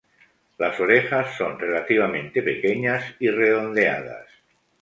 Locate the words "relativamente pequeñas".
1.59-3.05